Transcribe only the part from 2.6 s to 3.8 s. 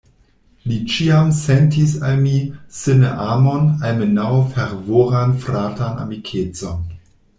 se ne amon,